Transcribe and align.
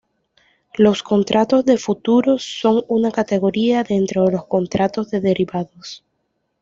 Los 0.73 1.03
contratos 1.03 1.63
de 1.63 1.77
futuros 1.77 2.43
son 2.43 2.83
una 2.87 3.11
categoría 3.11 3.83
dentro 3.83 4.25
de 4.25 4.31
los 4.31 4.47
contratos 4.47 5.11
de 5.11 5.21
derivados. 5.21 6.03